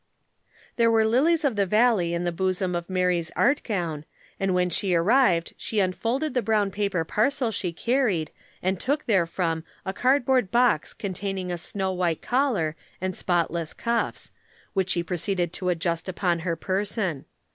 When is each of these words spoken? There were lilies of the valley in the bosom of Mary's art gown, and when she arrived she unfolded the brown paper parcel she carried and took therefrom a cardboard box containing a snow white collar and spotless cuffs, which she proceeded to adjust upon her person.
There 0.77 0.89
were 0.89 1.05
lilies 1.05 1.45
of 1.45 1.55
the 1.55 1.67
valley 1.67 2.15
in 2.15 2.23
the 2.23 2.31
bosom 2.31 2.73
of 2.73 2.89
Mary's 2.89 3.29
art 3.35 3.61
gown, 3.61 4.03
and 4.39 4.55
when 4.55 4.71
she 4.71 4.95
arrived 4.95 5.53
she 5.57 5.79
unfolded 5.79 6.33
the 6.33 6.41
brown 6.41 6.71
paper 6.71 7.05
parcel 7.05 7.51
she 7.51 7.71
carried 7.71 8.31
and 8.63 8.79
took 8.79 9.03
therefrom 9.05 9.63
a 9.85 9.93
cardboard 9.93 10.49
box 10.49 10.95
containing 10.95 11.51
a 11.51 11.57
snow 11.59 11.93
white 11.93 12.23
collar 12.23 12.75
and 12.99 13.15
spotless 13.15 13.73
cuffs, 13.75 14.31
which 14.73 14.89
she 14.89 15.03
proceeded 15.03 15.53
to 15.53 15.69
adjust 15.69 16.09
upon 16.09 16.39
her 16.39 16.55
person. 16.55 17.25